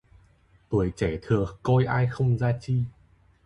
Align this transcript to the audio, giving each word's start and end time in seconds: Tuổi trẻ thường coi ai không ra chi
Tuổi 0.69 0.91
trẻ 0.95 1.17
thường 1.21 1.57
coi 1.63 1.85
ai 1.85 2.07
không 2.07 2.37
ra 2.37 2.57
chi 2.61 2.83